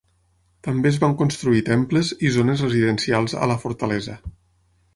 També 0.67 0.87
es 0.91 0.95
van 1.03 1.13
construir 1.19 1.61
temples 1.67 2.09
i 2.29 2.31
zones 2.37 2.65
residencials 2.67 3.39
a 3.43 3.51
la 3.53 3.59
fortalesa. 3.67 4.21